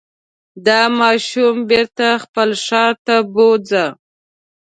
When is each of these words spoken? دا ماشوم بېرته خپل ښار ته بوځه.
دا 0.65 0.81
ماشوم 0.99 1.55
بېرته 1.69 2.05
خپل 2.23 2.49
ښار 2.65 2.93
ته 3.05 3.15
بوځه. 3.33 3.85